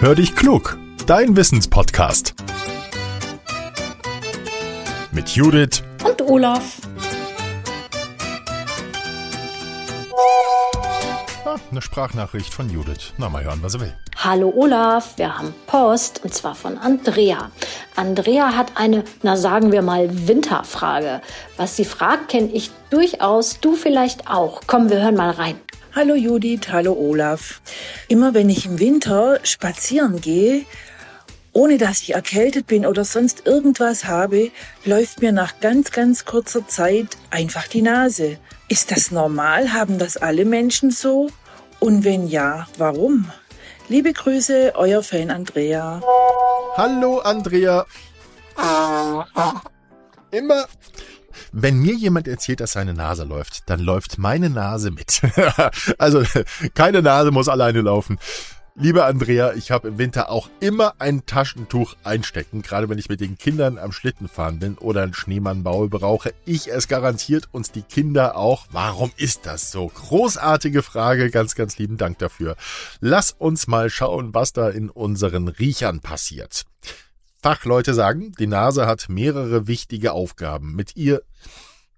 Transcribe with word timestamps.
Hör 0.00 0.14
dich 0.14 0.36
klug, 0.36 0.78
dein 1.08 1.36
Wissenspodcast. 1.36 2.36
Mit 5.10 5.30
Judith 5.30 5.82
und 6.06 6.22
Olaf. 6.22 6.76
Ah, 11.44 11.56
eine 11.72 11.82
Sprachnachricht 11.82 12.54
von 12.54 12.70
Judith. 12.70 13.12
Na, 13.18 13.28
mal 13.28 13.42
hören, 13.42 13.58
was 13.60 13.74
er 13.74 13.80
will. 13.80 13.94
Hallo 14.16 14.52
Olaf, 14.54 15.18
wir 15.18 15.36
haben 15.36 15.52
Post 15.66 16.20
und 16.22 16.32
zwar 16.32 16.54
von 16.54 16.78
Andrea. 16.78 17.50
Andrea 17.96 18.56
hat 18.56 18.76
eine, 18.76 19.02
na 19.24 19.36
sagen 19.36 19.72
wir 19.72 19.82
mal, 19.82 20.28
Winterfrage. 20.28 21.22
Was 21.56 21.74
sie 21.74 21.84
fragt, 21.84 22.28
kenne 22.28 22.50
ich 22.52 22.70
durchaus, 22.90 23.58
du 23.58 23.74
vielleicht 23.74 24.30
auch. 24.30 24.60
Komm, 24.68 24.90
wir 24.90 25.02
hören 25.02 25.16
mal 25.16 25.30
rein. 25.30 25.56
Hallo 25.98 26.14
Judith, 26.14 26.68
hallo 26.70 26.92
Olaf. 26.92 27.60
Immer 28.06 28.32
wenn 28.32 28.48
ich 28.48 28.66
im 28.66 28.78
Winter 28.78 29.40
spazieren 29.42 30.20
gehe, 30.20 30.64
ohne 31.52 31.76
dass 31.76 32.02
ich 32.02 32.14
erkältet 32.14 32.68
bin 32.68 32.86
oder 32.86 33.04
sonst 33.04 33.48
irgendwas 33.48 34.04
habe, 34.04 34.52
läuft 34.84 35.22
mir 35.22 35.32
nach 35.32 35.58
ganz, 35.58 35.90
ganz 35.90 36.24
kurzer 36.24 36.68
Zeit 36.68 37.08
einfach 37.30 37.66
die 37.66 37.82
Nase. 37.82 38.38
Ist 38.68 38.92
das 38.92 39.10
normal? 39.10 39.72
Haben 39.72 39.98
das 39.98 40.16
alle 40.16 40.44
Menschen 40.44 40.92
so? 40.92 41.30
Und 41.80 42.04
wenn 42.04 42.28
ja, 42.28 42.68
warum? 42.76 43.28
Liebe 43.88 44.12
Grüße, 44.12 44.74
euer 44.76 45.02
Fan 45.02 45.32
Andrea. 45.32 46.00
Hallo 46.76 47.18
Andrea. 47.18 47.84
Immer 50.30 50.64
wenn 51.52 51.78
mir 51.78 51.94
jemand 51.94 52.28
erzählt, 52.28 52.60
dass 52.60 52.72
seine 52.72 52.94
Nase 52.94 53.24
läuft, 53.24 53.68
dann 53.70 53.80
läuft 53.80 54.18
meine 54.18 54.50
Nase 54.50 54.90
mit. 54.90 55.20
also 55.98 56.22
keine 56.74 57.02
Nase 57.02 57.30
muss 57.30 57.48
alleine 57.48 57.80
laufen. 57.80 58.18
Liebe 58.80 59.04
Andrea, 59.04 59.54
ich 59.54 59.72
habe 59.72 59.88
im 59.88 59.98
Winter 59.98 60.30
auch 60.30 60.48
immer 60.60 60.94
ein 61.00 61.26
Taschentuch 61.26 61.96
einstecken, 62.04 62.62
gerade 62.62 62.88
wenn 62.88 62.96
ich 62.96 63.08
mit 63.08 63.20
den 63.20 63.36
Kindern 63.36 63.76
am 63.76 63.90
Schlitten 63.90 64.28
fahren 64.28 64.60
bin 64.60 64.78
oder 64.78 65.02
einen 65.02 65.14
Schneemann 65.14 65.64
baue, 65.64 65.88
brauche 65.88 66.32
ich 66.44 66.70
es 66.70 66.86
garantiert 66.86 67.48
und 67.50 67.74
die 67.74 67.82
Kinder 67.82 68.36
auch. 68.36 68.66
Warum 68.70 69.10
ist 69.16 69.46
das 69.46 69.72
so? 69.72 69.88
Großartige 69.88 70.84
Frage, 70.84 71.28
ganz, 71.30 71.56
ganz 71.56 71.76
lieben 71.78 71.96
Dank 71.96 72.18
dafür. 72.18 72.54
Lass 73.00 73.32
uns 73.32 73.66
mal 73.66 73.90
schauen, 73.90 74.32
was 74.32 74.52
da 74.52 74.68
in 74.68 74.90
unseren 74.90 75.48
Riechern 75.48 75.98
passiert. 75.98 76.64
Fachleute 77.40 77.94
sagen, 77.94 78.32
die 78.38 78.48
Nase 78.48 78.86
hat 78.86 79.08
mehrere 79.08 79.68
wichtige 79.68 80.12
Aufgaben. 80.12 80.74
Mit 80.74 80.96
ihr 80.96 81.22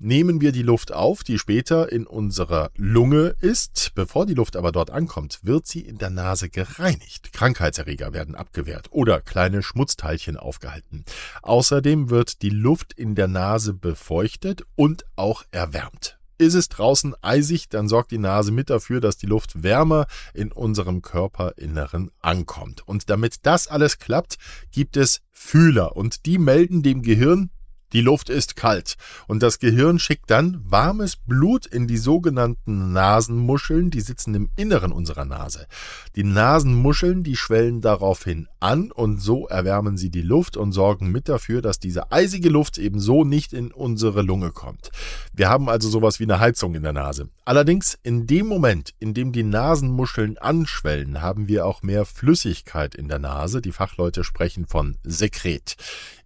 nehmen 0.00 0.40
wir 0.40 0.50
die 0.50 0.62
Luft 0.62 0.92
auf, 0.92 1.22
die 1.22 1.38
später 1.38 1.92
in 1.92 2.08
unserer 2.08 2.70
Lunge 2.76 3.36
ist. 3.40 3.92
Bevor 3.94 4.26
die 4.26 4.34
Luft 4.34 4.56
aber 4.56 4.72
dort 4.72 4.90
ankommt, 4.90 5.38
wird 5.44 5.68
sie 5.68 5.80
in 5.80 5.98
der 5.98 6.10
Nase 6.10 6.48
gereinigt. 6.48 7.32
Krankheitserreger 7.32 8.12
werden 8.12 8.34
abgewehrt 8.34 8.88
oder 8.90 9.20
kleine 9.20 9.62
Schmutzteilchen 9.62 10.36
aufgehalten. 10.36 11.04
Außerdem 11.42 12.10
wird 12.10 12.42
die 12.42 12.50
Luft 12.50 12.92
in 12.92 13.14
der 13.14 13.28
Nase 13.28 13.74
befeuchtet 13.74 14.64
und 14.74 15.04
auch 15.14 15.44
erwärmt. 15.52 16.17
Ist 16.38 16.54
es 16.54 16.68
draußen 16.68 17.14
eisig, 17.20 17.68
dann 17.68 17.88
sorgt 17.88 18.12
die 18.12 18.18
Nase 18.18 18.52
mit 18.52 18.70
dafür, 18.70 19.00
dass 19.00 19.16
die 19.16 19.26
Luft 19.26 19.64
wärmer 19.64 20.06
in 20.34 20.52
unserem 20.52 21.02
Körperinneren 21.02 22.12
ankommt. 22.20 22.86
Und 22.86 23.10
damit 23.10 23.44
das 23.44 23.66
alles 23.66 23.98
klappt, 23.98 24.36
gibt 24.70 24.96
es 24.96 25.20
Fühler 25.32 25.96
und 25.96 26.26
die 26.26 26.38
melden 26.38 26.84
dem 26.84 27.02
Gehirn, 27.02 27.50
die 27.92 28.02
Luft 28.02 28.28
ist 28.28 28.54
kalt 28.54 28.96
und 29.26 29.42
das 29.42 29.58
Gehirn 29.58 29.98
schickt 29.98 30.30
dann 30.30 30.60
warmes 30.68 31.16
Blut 31.16 31.64
in 31.64 31.86
die 31.86 31.96
sogenannten 31.96 32.92
Nasenmuscheln, 32.92 33.90
die 33.90 34.02
sitzen 34.02 34.34
im 34.34 34.50
Inneren 34.56 34.92
unserer 34.92 35.24
Nase. 35.24 35.66
Die 36.14 36.24
Nasenmuscheln, 36.24 37.22
die 37.22 37.36
schwellen 37.36 37.80
daraufhin 37.80 38.48
an 38.60 38.92
und 38.92 39.22
so 39.22 39.46
erwärmen 39.46 39.96
sie 39.96 40.10
die 40.10 40.22
Luft 40.22 40.56
und 40.56 40.72
sorgen 40.72 41.10
mit 41.10 41.28
dafür, 41.28 41.62
dass 41.62 41.80
diese 41.80 42.12
eisige 42.12 42.50
Luft 42.50 42.76
eben 42.76 43.00
so 43.00 43.24
nicht 43.24 43.52
in 43.52 43.72
unsere 43.72 44.22
Lunge 44.22 44.50
kommt. 44.50 44.90
Wir 45.32 45.48
haben 45.48 45.68
also 45.68 45.88
sowas 45.88 46.20
wie 46.20 46.24
eine 46.24 46.40
Heizung 46.40 46.74
in 46.74 46.82
der 46.82 46.92
Nase. 46.92 47.28
Allerdings 47.44 47.98
in 48.02 48.26
dem 48.26 48.46
Moment, 48.46 48.94
in 48.98 49.14
dem 49.14 49.32
die 49.32 49.44
Nasenmuscheln 49.44 50.36
anschwellen, 50.36 51.22
haben 51.22 51.48
wir 51.48 51.64
auch 51.64 51.82
mehr 51.82 52.04
Flüssigkeit 52.04 52.94
in 52.94 53.08
der 53.08 53.18
Nase. 53.18 53.62
Die 53.62 53.72
Fachleute 53.72 54.24
sprechen 54.24 54.66
von 54.66 54.98
Sekret. 55.04 55.76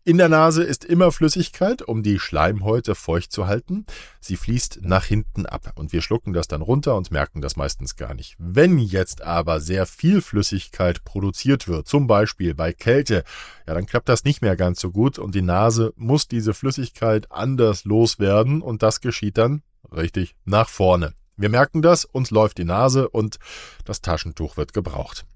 In 0.04 0.18
der 0.18 0.28
Nase 0.28 0.64
ist 0.64 0.84
immer 0.84 1.12
Flüssigkeit, 1.12 1.80
um 1.80 2.02
die 2.02 2.18
Schleimhäute 2.18 2.96
feucht 2.96 3.30
zu 3.30 3.46
halten. 3.46 3.86
Sie 4.18 4.34
fließt 4.34 4.80
nach 4.82 5.04
hinten 5.04 5.46
ab 5.46 5.74
und 5.76 5.92
wir 5.92 6.02
schlucken 6.02 6.32
das 6.32 6.48
dann 6.48 6.60
runter 6.60 6.96
und 6.96 7.12
merken 7.12 7.40
das 7.40 7.54
meistens 7.54 7.94
gar 7.94 8.12
nicht. 8.12 8.34
Wenn 8.36 8.78
jetzt 8.80 9.22
aber 9.22 9.60
sehr 9.60 9.86
viel 9.86 10.20
Flüssigkeit 10.20 11.04
produziert 11.04 11.68
wird, 11.68 11.86
zum 11.86 12.08
Beispiel 12.08 12.52
bei 12.52 12.72
Kälte, 12.72 13.22
ja, 13.64 13.74
dann 13.74 13.86
klappt 13.86 14.08
das 14.08 14.24
nicht 14.24 14.42
mehr 14.42 14.56
ganz 14.56 14.80
so 14.80 14.90
gut 14.90 15.20
und 15.20 15.36
die 15.36 15.42
Nase 15.42 15.92
muss 15.94 16.26
diese 16.26 16.52
Flüssigkeit 16.52 17.30
anders 17.30 17.84
loswerden 17.84 18.60
und 18.60 18.82
das 18.82 19.02
geschieht 19.02 19.38
dann 19.38 19.62
richtig 19.92 20.34
nach 20.44 20.68
vorne. 20.68 21.14
Wir 21.36 21.48
merken 21.48 21.80
das, 21.80 22.04
uns 22.04 22.32
läuft 22.32 22.58
die 22.58 22.64
Nase 22.64 23.08
und 23.08 23.38
das 23.84 24.00
Taschentuch 24.00 24.56
wird 24.56 24.72
gebraucht. 24.72 25.26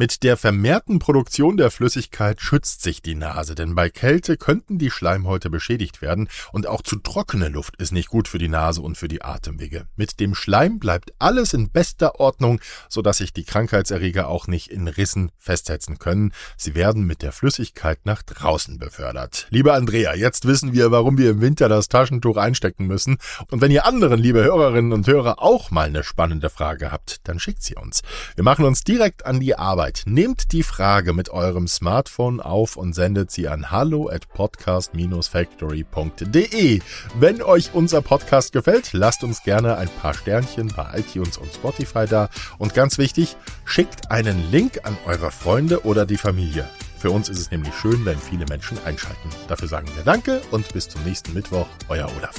Mit 0.00 0.22
der 0.22 0.36
vermehrten 0.36 1.00
Produktion 1.00 1.56
der 1.56 1.72
Flüssigkeit 1.72 2.40
schützt 2.40 2.84
sich 2.84 3.02
die 3.02 3.16
Nase, 3.16 3.56
denn 3.56 3.74
bei 3.74 3.90
Kälte 3.90 4.36
könnten 4.36 4.78
die 4.78 4.92
Schleimhäute 4.92 5.50
beschädigt 5.50 6.02
werden 6.02 6.28
und 6.52 6.68
auch 6.68 6.82
zu 6.82 7.00
trockene 7.00 7.48
Luft 7.48 7.74
ist 7.82 7.90
nicht 7.90 8.06
gut 8.06 8.28
für 8.28 8.38
die 8.38 8.46
Nase 8.46 8.80
und 8.80 8.96
für 8.96 9.08
die 9.08 9.22
Atemwege. 9.22 9.88
Mit 9.96 10.20
dem 10.20 10.36
Schleim 10.36 10.78
bleibt 10.78 11.14
alles 11.18 11.52
in 11.52 11.70
bester 11.70 12.20
Ordnung, 12.20 12.60
sodass 12.88 13.16
sich 13.16 13.32
die 13.32 13.42
Krankheitserreger 13.42 14.28
auch 14.28 14.46
nicht 14.46 14.68
in 14.68 14.86
Rissen 14.86 15.32
festsetzen 15.36 15.98
können. 15.98 16.32
Sie 16.56 16.76
werden 16.76 17.02
mit 17.04 17.20
der 17.20 17.32
Flüssigkeit 17.32 17.98
nach 18.04 18.22
draußen 18.22 18.78
befördert. 18.78 19.48
Liebe 19.50 19.72
Andrea, 19.72 20.14
jetzt 20.14 20.46
wissen 20.46 20.72
wir, 20.72 20.92
warum 20.92 21.18
wir 21.18 21.30
im 21.30 21.40
Winter 21.40 21.68
das 21.68 21.88
Taschentuch 21.88 22.36
einstecken 22.36 22.86
müssen. 22.86 23.18
Und 23.50 23.62
wenn 23.62 23.72
ihr 23.72 23.84
anderen, 23.84 24.20
liebe 24.20 24.44
Hörerinnen 24.44 24.92
und 24.92 25.08
Hörer, 25.08 25.42
auch 25.42 25.72
mal 25.72 25.88
eine 25.88 26.04
spannende 26.04 26.50
Frage 26.50 26.92
habt, 26.92 27.26
dann 27.26 27.40
schickt 27.40 27.64
sie 27.64 27.74
uns. 27.74 28.02
Wir 28.36 28.44
machen 28.44 28.64
uns 28.64 28.84
direkt 28.84 29.26
an 29.26 29.40
die 29.40 29.56
Arbeit 29.56 29.87
Arbeit. 29.88 30.02
Nehmt 30.06 30.52
die 30.52 30.62
Frage 30.62 31.14
mit 31.14 31.30
eurem 31.30 31.66
Smartphone 31.66 32.40
auf 32.40 32.76
und 32.76 32.92
sendet 32.92 33.30
sie 33.30 33.48
an 33.48 33.70
hallo 33.70 34.10
at 34.10 34.28
podcast-factory.de. 34.28 36.80
Wenn 37.14 37.42
euch 37.42 37.70
unser 37.72 38.02
Podcast 38.02 38.52
gefällt, 38.52 38.92
lasst 38.92 39.24
uns 39.24 39.42
gerne 39.42 39.78
ein 39.78 39.88
paar 39.88 40.12
Sternchen 40.12 40.70
bei 40.76 40.98
iTunes 40.98 41.38
und 41.38 41.50
Spotify 41.52 42.04
da. 42.06 42.28
Und 42.58 42.74
ganz 42.74 42.98
wichtig, 42.98 43.36
schickt 43.64 44.10
einen 44.10 44.50
Link 44.50 44.80
an 44.84 44.98
eure 45.06 45.30
Freunde 45.30 45.86
oder 45.86 46.04
die 46.04 46.18
Familie. 46.18 46.68
Für 46.98 47.10
uns 47.10 47.30
ist 47.30 47.38
es 47.38 47.50
nämlich 47.50 47.74
schön, 47.74 48.04
wenn 48.04 48.18
viele 48.18 48.44
Menschen 48.46 48.76
einschalten. 48.84 49.30
Dafür 49.46 49.68
sagen 49.68 49.88
wir 49.94 50.04
Danke 50.04 50.42
und 50.50 50.70
bis 50.74 50.88
zum 50.88 51.02
nächsten 51.04 51.32
Mittwoch, 51.32 51.68
euer 51.88 52.10
Olaf. 52.18 52.34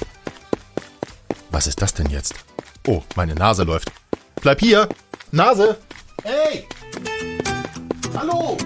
Was 1.49 1.65
ist 1.65 1.81
das 1.81 1.95
denn 1.95 2.11
jetzt? 2.11 2.35
Oh, 2.85 3.01
meine 3.15 3.33
Nase 3.33 3.63
läuft. 3.63 3.91
Bleib 4.41 4.59
hier! 4.59 4.87
Nase! 5.31 5.79
Hey! 6.23 6.67
Hallo! 8.19 8.57